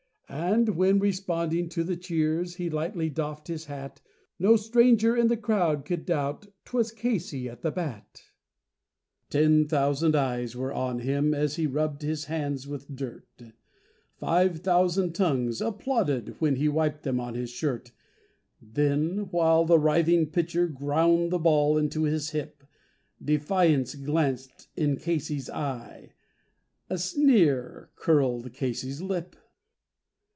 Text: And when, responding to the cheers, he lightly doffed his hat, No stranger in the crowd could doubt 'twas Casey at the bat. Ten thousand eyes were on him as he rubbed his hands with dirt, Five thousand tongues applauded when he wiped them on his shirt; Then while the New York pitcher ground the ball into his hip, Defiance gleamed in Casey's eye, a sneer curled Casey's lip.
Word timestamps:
And 0.33 0.69
when, 0.77 0.99
responding 0.99 1.67
to 1.69 1.83
the 1.83 1.97
cheers, 1.97 2.55
he 2.55 2.69
lightly 2.69 3.09
doffed 3.09 3.49
his 3.49 3.65
hat, 3.65 3.99
No 4.39 4.55
stranger 4.55 5.15
in 5.15 5.27
the 5.27 5.35
crowd 5.35 5.83
could 5.83 6.05
doubt 6.05 6.47
'twas 6.63 6.93
Casey 6.93 7.49
at 7.49 7.63
the 7.63 7.71
bat. 7.71 8.29
Ten 9.29 9.67
thousand 9.67 10.15
eyes 10.15 10.55
were 10.55 10.71
on 10.73 10.99
him 10.99 11.33
as 11.33 11.57
he 11.57 11.67
rubbed 11.67 12.01
his 12.01 12.25
hands 12.25 12.65
with 12.65 12.93
dirt, 12.95 13.41
Five 14.19 14.59
thousand 14.59 15.11
tongues 15.13 15.59
applauded 15.59 16.37
when 16.39 16.55
he 16.55 16.69
wiped 16.69 17.03
them 17.03 17.19
on 17.19 17.33
his 17.35 17.49
shirt; 17.49 17.91
Then 18.61 19.27
while 19.31 19.65
the 19.65 19.77
New 19.77 20.15
York 20.19 20.31
pitcher 20.31 20.65
ground 20.67 21.31
the 21.31 21.39
ball 21.39 21.77
into 21.77 22.03
his 22.03 22.29
hip, 22.29 22.63
Defiance 23.21 23.95
gleamed 23.95 24.67
in 24.77 24.95
Casey's 24.95 25.49
eye, 25.49 26.13
a 26.89 26.97
sneer 26.97 27.89
curled 27.97 28.53
Casey's 28.53 29.01
lip. 29.01 29.35